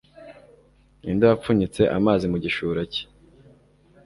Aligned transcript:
ni 1.01 1.11
nde 1.15 1.25
wapfunyitse 1.29 1.81
amazi 1.97 2.25
mu 2.31 2.37
gishura 2.43 2.81
cye 2.91 3.03